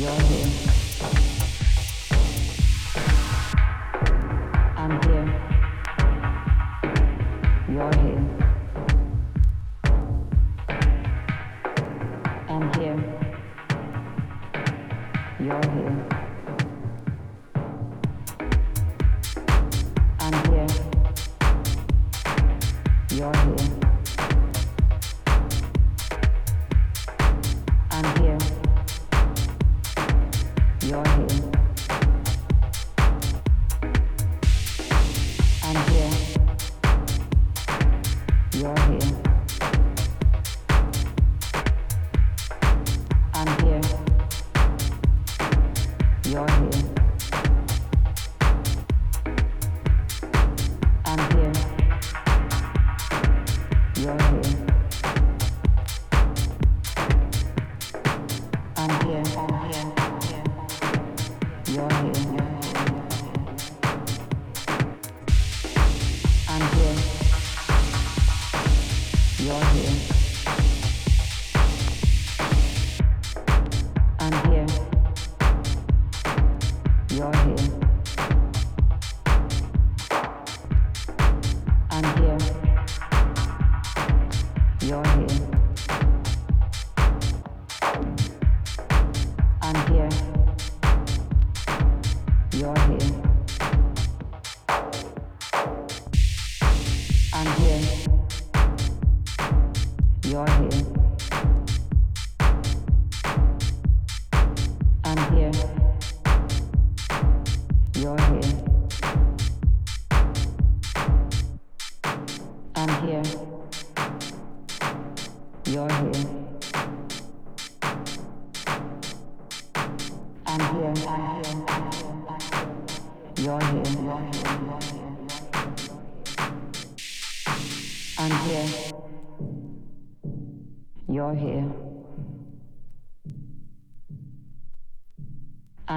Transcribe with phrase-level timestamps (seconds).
[0.00, 0.39] Yeah.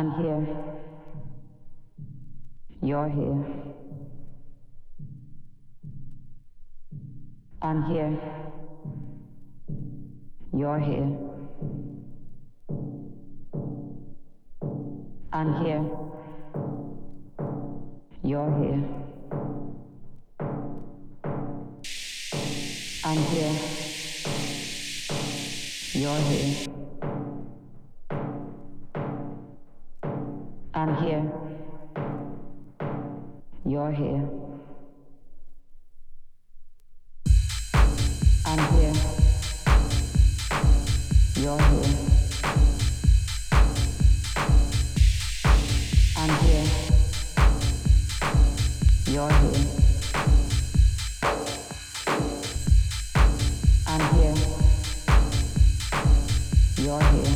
[0.04, 0.46] I'm here.
[2.82, 3.46] You're here.
[7.62, 8.20] I'm here.
[10.52, 11.03] You're here.
[57.02, 57.33] you're here.